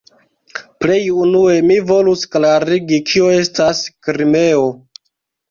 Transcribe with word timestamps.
Plej 0.85 1.01
unue 1.25 1.57
mi 1.65 1.77
volus 1.89 2.23
klarigi, 2.37 2.99
kio 3.11 3.29
estas 3.43 3.85
"Krimeo". 4.09 4.67